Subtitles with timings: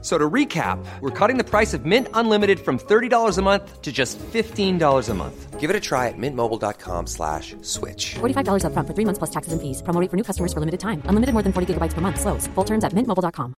[0.00, 3.90] So to recap, we're cutting the price of Mint Unlimited from $30 a month to
[3.90, 5.58] just $15 a month.
[5.58, 8.14] Give it a try at mintmobile.com slash switch.
[8.20, 9.82] $45 upfront for three months plus taxes and fees.
[9.82, 11.02] Promo rate for new customers for limited time.
[11.06, 12.20] Unlimited more than 40 gigabytes per month.
[12.20, 12.46] Slows.
[12.54, 13.54] Full terms at mintmobile.com.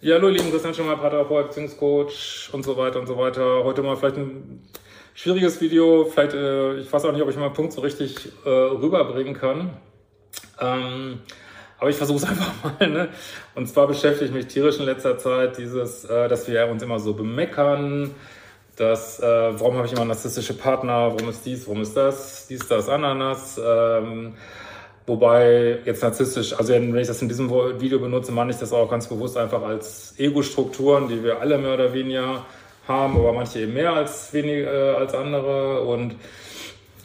[0.00, 3.64] Ja, hallo, lieben Christian Schimmer, Paartherapeut, Beziehungscoach und so weiter und so weiter.
[3.64, 4.62] Heute mal vielleicht ein
[5.14, 6.04] schwieriges Video.
[6.04, 9.76] Vielleicht, äh, ich weiß auch nicht, ob ich meinen Punkt so richtig äh, rüberbringen kann.
[10.60, 11.20] Ähm,
[11.78, 12.88] aber ich versuche es einfach mal.
[12.88, 13.08] Ne?
[13.54, 17.14] Und zwar beschäftigt mich tierisch in letzter Zeit dieses, äh, dass wir uns immer so
[17.14, 18.14] bemeckern,
[18.76, 22.68] dass, äh, warum habe ich immer narzisstische Partner, warum ist dies, warum ist das, dies,
[22.68, 23.58] das, Ananas.
[23.62, 24.34] Ähm,
[25.06, 27.50] wobei jetzt narzisstisch, also wenn ich das in diesem
[27.80, 31.74] Video benutze, meine ich das auch ganz bewusst einfach als Ego-Strukturen, die wir alle mehr
[31.74, 32.44] oder weniger
[32.86, 35.80] haben, aber manche eben mehr als, wenig, äh, als andere.
[35.82, 36.16] Und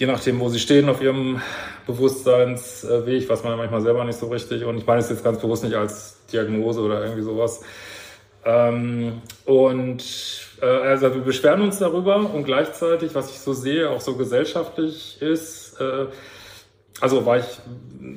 [0.01, 1.39] je nachdem, wo sie stehen auf ihrem
[1.85, 5.63] Bewusstseinsweg, was man manchmal selber nicht so richtig, und ich meine es jetzt ganz bewusst
[5.63, 7.61] nicht als Diagnose oder irgendwie sowas.
[8.43, 10.03] Ähm, und
[10.59, 15.21] äh, also wir beschweren uns darüber und gleichzeitig, was ich so sehe, auch so gesellschaftlich
[15.21, 16.07] ist, äh,
[16.99, 17.45] also war ich,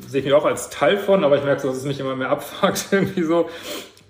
[0.09, 2.17] sehe ich mich auch als Teil von, aber ich merke so, dass es mich immer
[2.17, 3.51] mehr abfuckt, irgendwie so,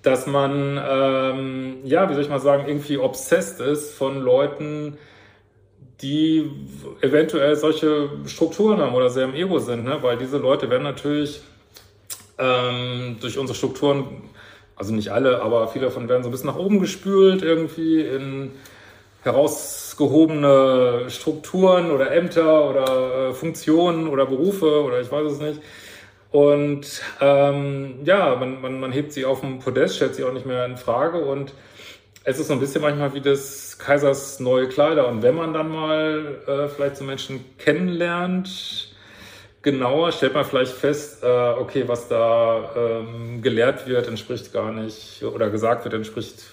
[0.01, 4.97] dass man, ähm, ja, wie soll ich mal sagen, irgendwie obsessed ist von Leuten,
[6.01, 6.51] die
[7.01, 9.97] eventuell solche Strukturen haben oder sehr im Ego sind, ne?
[10.01, 11.41] weil diese Leute werden natürlich
[12.37, 14.23] ähm, durch unsere Strukturen,
[14.75, 18.51] also nicht alle, aber viele davon werden so ein bisschen nach oben gespült irgendwie in
[19.23, 25.61] herausgehobene Strukturen oder Ämter oder äh, Funktionen oder Berufe oder ich weiß es nicht.
[26.31, 30.45] Und ähm, ja, man, man, man hebt sie auf dem Podest, stellt sie auch nicht
[30.45, 31.53] mehr in Frage und
[32.25, 35.07] es ist so ein bisschen manchmal wie das Kaisers neue Kleider.
[35.07, 38.89] Und wenn man dann mal äh, vielleicht so Menschen kennenlernt,
[39.61, 45.23] genauer, stellt man vielleicht fest, äh, okay, was da ähm, gelehrt wird, entspricht gar nicht,
[45.23, 46.43] oder gesagt wird, entspricht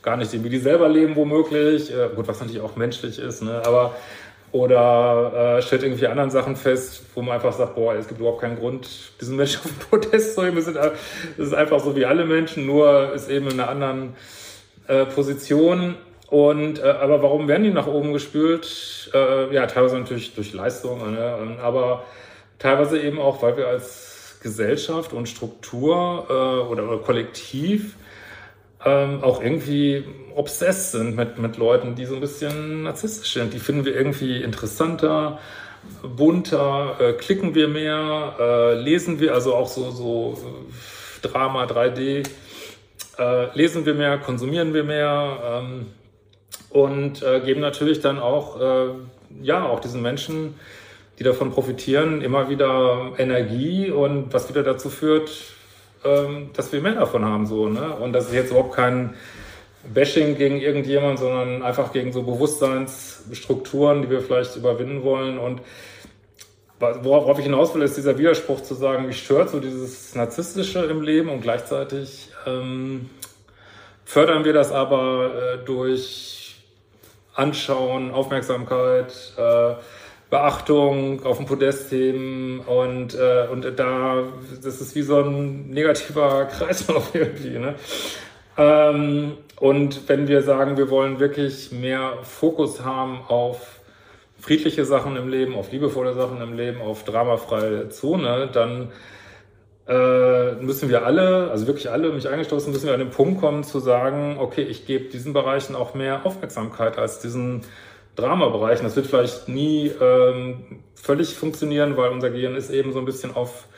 [0.00, 1.92] gar nicht dem, wie die selber leben, womöglich.
[1.92, 3.62] Äh, gut, was natürlich auch menschlich ist, ne?
[3.66, 3.96] aber
[4.52, 8.42] oder äh, stellt irgendwie anderen Sachen fest, wo man einfach sagt, boah, es gibt überhaupt
[8.42, 8.88] keinen Grund,
[9.20, 10.56] diesen Menschen auf den Protest zu nehmen.
[10.56, 10.68] Es
[11.36, 14.14] ist einfach so wie alle Menschen, nur ist eben in einer anderen
[14.88, 15.96] äh, Position.
[16.28, 19.10] Und äh, aber warum werden die nach oben gespült?
[19.14, 21.56] Äh, ja, teilweise natürlich durch Leistung, ne?
[21.62, 22.04] aber
[22.58, 27.94] teilweise eben auch, weil wir als Gesellschaft und Struktur äh, oder, oder Kollektiv
[28.84, 30.04] ähm, auch irgendwie
[30.34, 33.52] obsessed sind mit, mit Leuten, die so ein bisschen narzisstisch sind.
[33.52, 35.38] Die finden wir irgendwie interessanter,
[36.16, 40.38] bunter, äh, klicken wir mehr, äh, lesen wir, also auch so, so
[41.22, 42.28] Drama 3D
[43.18, 45.86] äh, lesen wir mehr, konsumieren wir mehr ähm,
[46.70, 48.88] und äh, geben natürlich dann auch, äh,
[49.42, 50.54] ja, auch diesen Menschen,
[51.18, 55.30] die davon profitieren, immer wieder Energie und was wieder dazu führt,
[56.04, 57.94] ähm, dass wir mehr davon haben, so, ne?
[57.96, 59.14] Und das ist jetzt überhaupt kein
[59.92, 65.60] Bashing gegen irgendjemand, sondern einfach gegen so Bewusstseinsstrukturen, die wir vielleicht überwinden wollen und
[66.78, 71.00] Worauf ich hinaus will, ist dieser Widerspruch zu sagen, mich stört so dieses Narzisstische im
[71.00, 73.10] Leben und gleichzeitig ähm,
[74.04, 76.56] fördern wir das aber äh, durch
[77.34, 79.74] Anschauen, Aufmerksamkeit, äh,
[80.30, 84.24] Beachtung auf dem Podestthemen und, äh, und da,
[84.62, 87.58] das ist wie so ein negativer Kreislauf irgendwie.
[87.58, 87.74] Ne?
[88.58, 93.80] Ähm, und wenn wir sagen, wir wollen wirklich mehr Fokus haben auf
[94.40, 98.92] friedliche Sachen im Leben, auf liebevolle Sachen im Leben, auf dramafreie Zone, dann
[99.88, 103.62] äh, müssen wir alle, also wirklich alle, mich eingestoßen, müssen wir an den Punkt kommen
[103.62, 107.62] zu sagen, okay, ich gebe diesen Bereichen auch mehr Aufmerksamkeit als diesen
[108.16, 108.84] Dramabereichen.
[108.84, 113.34] Das wird vielleicht nie ähm, völlig funktionieren, weil unser Gehirn ist eben so ein bisschen
[113.34, 113.68] auf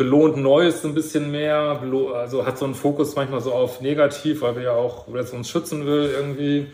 [0.00, 1.82] belohnt Neues ein bisschen mehr,
[2.14, 5.30] also hat so einen Fokus manchmal so auf negativ, weil wir ja auch, weil es
[5.30, 6.68] uns schützen will irgendwie.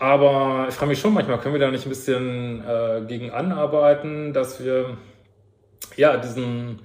[0.00, 4.32] Aber ich frage mich schon manchmal, können wir da nicht ein bisschen äh, gegen anarbeiten,
[4.32, 4.96] dass wir
[5.96, 6.80] ja diesen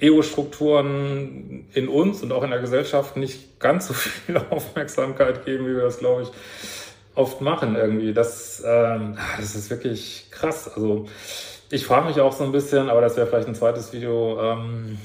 [0.00, 5.76] Ego-Strukturen in uns und auch in der Gesellschaft nicht ganz so viel Aufmerksamkeit geben, wie
[5.76, 6.28] wir das, glaube ich,
[7.14, 8.12] oft machen irgendwie.
[8.12, 10.68] Das, ähm, das ist wirklich krass.
[10.74, 11.06] Also
[11.70, 14.98] ich frage mich auch so ein bisschen, aber das wäre vielleicht ein zweites Video, ähm,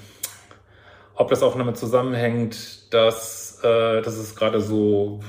[1.16, 5.20] ob das auch damit zusammenhängt, dass, äh, dass es gerade so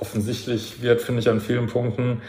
[0.00, 2.22] offensichtlich wird, finde ich an vielen Punkten,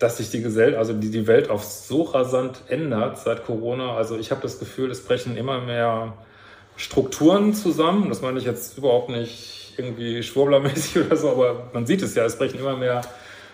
[0.00, 3.96] dass sich die Gesellschaft, also die, die Welt auf so rasant ändert seit Corona.
[3.96, 6.14] Also ich habe das Gefühl, es brechen immer mehr
[6.76, 8.08] Strukturen zusammen.
[8.08, 12.24] Das meine ich jetzt überhaupt nicht irgendwie schwurblermäßig oder so, aber man sieht es ja,
[12.24, 13.02] es brechen immer mehr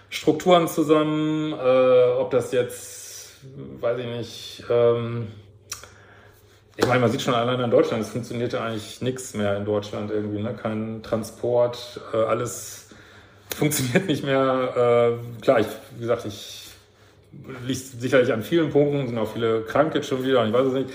[0.08, 1.52] Strukturen zusammen.
[1.52, 3.38] Äh, ob das jetzt,
[3.80, 5.26] weiß ich nicht, ähm,
[6.76, 9.64] ich meine, man sieht schon allein in Deutschland, es funktioniert ja eigentlich nichts mehr in
[9.64, 10.54] Deutschland irgendwie, ne?
[10.54, 12.85] Kein Transport, äh, alles
[13.56, 15.16] funktioniert nicht mehr.
[15.16, 15.66] Äh, klar, ich,
[15.96, 16.62] wie gesagt, ich
[17.66, 20.72] liegt sicherlich an vielen Punkten, sind auch viele krank jetzt schon wieder, ich weiß es
[20.72, 20.90] nicht.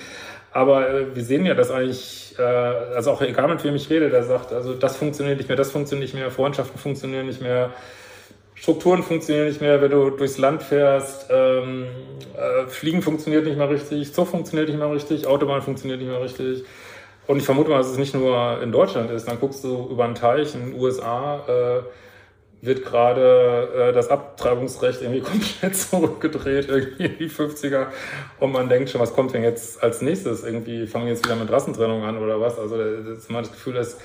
[0.51, 4.09] Aber äh, wir sehen ja, dass eigentlich, äh, also auch egal mit wem ich rede,
[4.09, 7.71] der sagt, also das funktioniert nicht mehr, das funktioniert nicht mehr, Freundschaften funktionieren nicht mehr,
[8.55, 11.87] Strukturen funktionieren nicht mehr, wenn du durchs Land fährst, ähm,
[12.37, 16.21] äh, Fliegen funktioniert nicht mehr richtig, Zug funktioniert nicht mehr richtig, Autobahn funktioniert nicht mehr
[16.21, 16.63] richtig.
[17.27, 19.27] Und ich vermute mal, dass es nicht nur in Deutschland ist.
[19.27, 21.81] Dann guckst du über einen Teich in den USA, äh,
[22.61, 27.87] wird gerade äh, das Abtreibungsrecht irgendwie komplett zurückgedreht, irgendwie in die 50er.
[28.39, 30.43] Und man denkt schon, was kommt denn jetzt als nächstes?
[30.43, 32.59] Irgendwie fangen jetzt wieder mit Rassentrennung an oder was?
[32.59, 33.97] Also das ist immer das Gefühl, dass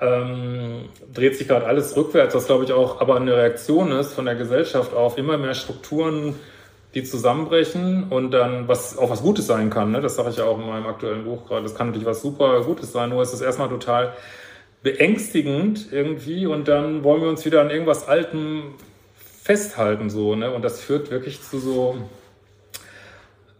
[0.00, 4.24] ähm, dreht sich gerade alles rückwärts, was glaube ich auch aber eine Reaktion ist von
[4.24, 6.34] der Gesellschaft auf immer mehr Strukturen,
[6.94, 9.92] die zusammenbrechen und dann was auch was Gutes sein kann.
[9.92, 10.00] Ne?
[10.00, 11.62] Das sage ich ja auch in meinem aktuellen Buch gerade.
[11.62, 14.12] Das kann natürlich was super Gutes sein, nur es ist erstmal total
[14.82, 18.74] beängstigend irgendwie und dann wollen wir uns wieder an irgendwas Altem
[19.42, 20.34] festhalten so.
[20.34, 20.50] Ne?
[20.50, 21.98] Und das führt wirklich zu so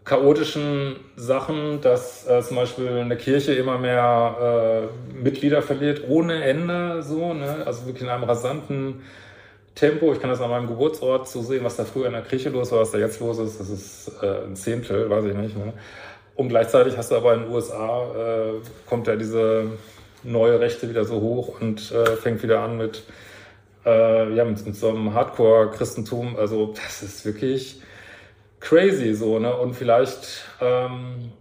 [0.05, 7.01] chaotischen Sachen, dass äh, zum Beispiel eine Kirche immer mehr äh, Mitglieder verliert, ohne Ende,
[7.03, 7.63] so, ne?
[7.65, 9.01] also wirklich in einem rasanten
[9.75, 10.11] Tempo.
[10.11, 12.71] Ich kann das an meinem Geburtsort so sehen, was da früher in der Kirche los
[12.71, 13.59] war, was da jetzt los ist.
[13.59, 15.57] Das ist äh, ein Zehntel, weiß ich nicht.
[15.57, 15.73] Ne?
[16.35, 18.53] Und gleichzeitig hast du aber in den USA, äh,
[18.89, 19.67] kommt ja diese
[20.23, 23.03] neue Rechte wieder so hoch und äh, fängt wieder an mit,
[23.85, 26.35] äh, ja, mit, mit so einem Hardcore-Christentum.
[26.37, 27.81] Also das ist wirklich
[28.59, 29.55] crazy so, ne?
[29.55, 31.31] Und vielleicht, ähm,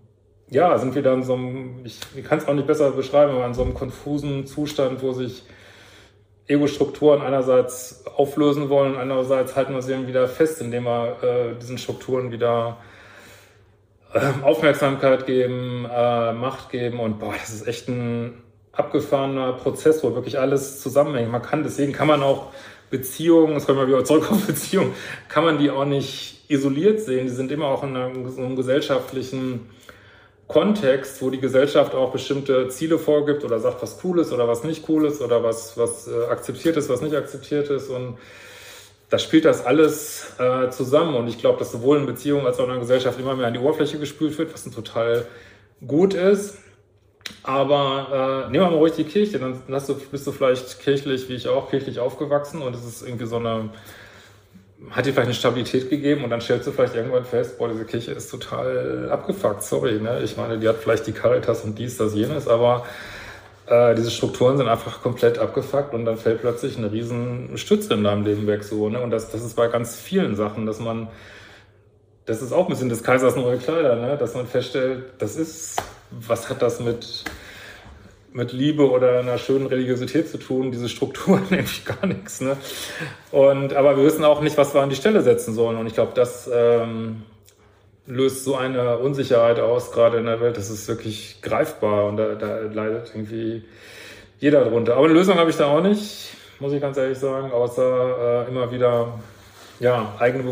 [0.50, 3.46] ja, sind wir dann so einem, ich, ich kann es auch nicht besser beschreiben, aber
[3.46, 5.44] in so einem konfusen Zustand, wo sich
[6.49, 11.78] Ego-Strukturen einerseits auflösen wollen, andererseits halten wir sie dann wieder fest, indem wir äh, diesen
[11.78, 12.78] Strukturen wieder
[14.12, 20.14] äh, Aufmerksamkeit geben, äh, Macht geben und boah, das ist echt ein abgefahrener Prozess, wo
[20.14, 21.30] wirklich alles zusammenhängt.
[21.30, 22.52] Man kann, deswegen kann man auch
[22.90, 24.94] Beziehungen, das kommen wir wieder zurück auf Beziehungen,
[25.28, 27.26] kann man die auch nicht isoliert sehen.
[27.26, 29.70] Die sind immer auch in einem, so einem gesellschaftlichen
[30.48, 34.64] Kontext, wo die Gesellschaft auch bestimmte Ziele vorgibt oder sagt, was cool ist oder was
[34.64, 37.88] nicht cool ist oder was, was äh, akzeptiert ist, was nicht akzeptiert ist.
[37.88, 38.18] Und
[39.08, 41.14] da spielt das alles äh, zusammen.
[41.14, 43.54] Und ich glaube, dass sowohl in Beziehungen als auch in der Gesellschaft immer mehr an
[43.54, 45.26] die Oberfläche gespült wird, was total
[45.86, 46.58] gut ist.
[47.42, 51.34] Aber äh, nehmen wir mal ruhig die Kirche, dann du, bist du vielleicht kirchlich, wie
[51.34, 53.70] ich auch, kirchlich aufgewachsen und es ist irgendwie so eine,
[54.90, 57.84] hat dir vielleicht eine Stabilität gegeben und dann stellst du vielleicht irgendwann fest, boah, diese
[57.84, 60.20] Kirche ist total abgefuckt, sorry, ne?
[60.22, 62.84] Ich meine, die hat vielleicht die Caritas und dies, das, jenes, aber
[63.66, 68.04] äh, diese Strukturen sind einfach komplett abgefuckt und dann fällt plötzlich eine riesen Stütze in
[68.04, 69.00] deinem Leben weg, so, ne?
[69.00, 71.08] Und das, das ist bei ganz vielen Sachen, dass man,
[72.26, 74.16] das ist auch ein bisschen des Kaisers neue Kleider, ne?
[74.16, 75.82] Dass man feststellt, das ist
[76.20, 77.24] was hat das mit,
[78.32, 80.72] mit Liebe oder einer schönen Religiosität zu tun?
[80.72, 82.40] Diese Strukturen nämlich gar nichts.
[82.40, 82.56] Ne?
[83.30, 85.76] Und, aber wir wissen auch nicht, was wir an die Stelle setzen sollen.
[85.78, 87.22] Und ich glaube, das ähm,
[88.06, 90.56] löst so eine Unsicherheit aus, gerade in der Welt.
[90.56, 93.64] Das ist wirklich greifbar und da, da leidet irgendwie
[94.38, 94.97] jeder drunter.
[94.97, 98.49] Aber eine Lösung habe ich da auch nicht, muss ich ganz ehrlich sagen, außer äh,
[98.49, 99.20] immer wieder
[99.78, 100.44] ja, eigene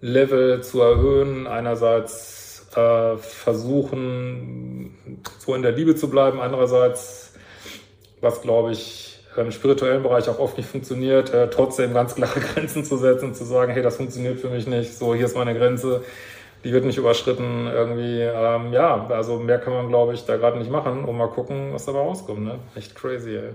[0.00, 1.46] Bewusstseinslevel zu erhöhen.
[1.46, 4.96] Einerseits äh, versuchen,
[5.38, 6.40] so in der Liebe zu bleiben.
[6.40, 7.34] Andererseits,
[8.20, 12.84] was glaube ich im spirituellen Bereich auch oft nicht funktioniert, äh, trotzdem ganz klare Grenzen
[12.84, 15.54] zu setzen und zu sagen, hey, das funktioniert für mich nicht, so hier ist meine
[15.56, 16.02] Grenze,
[16.64, 18.20] die wird nicht überschritten irgendwie.
[18.20, 21.72] Ähm, ja, also mehr kann man, glaube ich, da gerade nicht machen und mal gucken,
[21.72, 22.44] was dabei rauskommt.
[22.44, 22.58] Ne?
[22.74, 23.54] Echt crazy, ey.